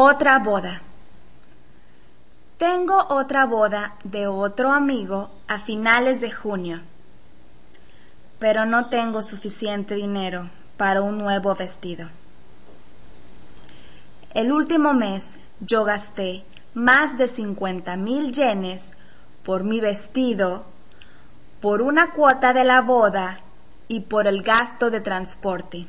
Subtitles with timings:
[0.00, 0.80] Otra boda.
[2.56, 6.82] Tengo otra boda de otro amigo a finales de junio,
[8.38, 12.06] pero no tengo suficiente dinero para un nuevo vestido.
[14.34, 16.44] El último mes yo gasté
[16.74, 18.92] más de 50 mil yenes
[19.42, 20.64] por mi vestido,
[21.60, 23.40] por una cuota de la boda
[23.88, 25.88] y por el gasto de transporte.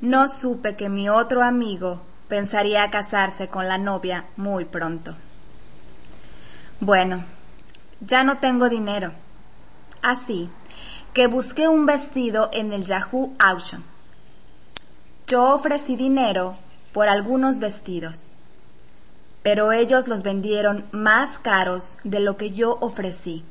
[0.00, 5.14] No supe que mi otro amigo pensaría casarse con la novia muy pronto.
[6.80, 7.24] Bueno,
[8.00, 9.12] ya no tengo dinero.
[10.02, 10.50] Así
[11.12, 13.82] que busqué un vestido en el Yahoo Auction.
[15.26, 16.56] Yo ofrecí dinero
[16.92, 18.34] por algunos vestidos,
[19.42, 23.44] pero ellos los vendieron más caros de lo que yo ofrecí.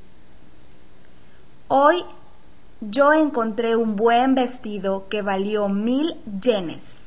[1.68, 2.04] Hoy
[2.82, 7.03] yo encontré un buen vestido que valió mil yenes.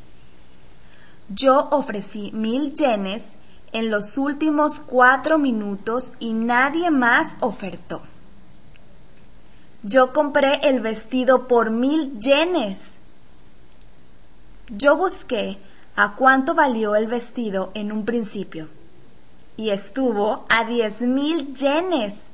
[1.29, 3.37] Yo ofrecí mil yenes
[3.73, 8.01] en los últimos cuatro minutos y nadie más ofertó.
[9.83, 12.99] Yo compré el vestido por mil yenes.
[14.69, 15.59] Yo busqué
[15.97, 18.69] a cuánto valió el vestido en un principio
[19.57, 22.29] y estuvo a diez mil yenes.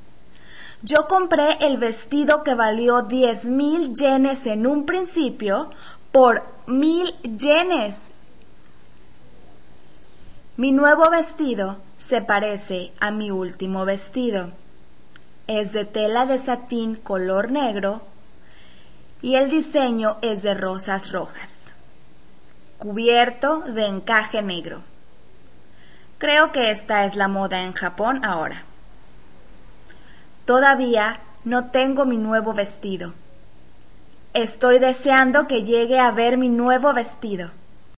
[0.82, 5.70] Yo compré el vestido que valió diez mil yenes en un principio
[6.10, 8.08] por mil yenes.
[10.54, 14.50] Mi nuevo vestido se parece a mi último vestido.
[15.46, 18.02] Es de tela de satín color negro
[19.22, 21.68] y el diseño es de rosas rojas,
[22.76, 24.82] cubierto de encaje negro.
[26.18, 28.64] Creo que esta es la moda en Japón ahora.
[30.44, 33.14] Todavía no tengo mi nuevo vestido.
[34.34, 37.52] Estoy deseando que llegue a ver mi nuevo vestido.